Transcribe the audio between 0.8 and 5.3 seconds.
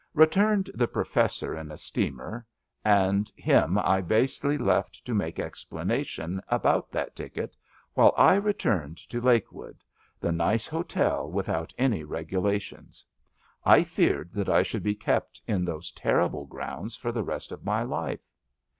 Professor in a steamer, and him I basely left to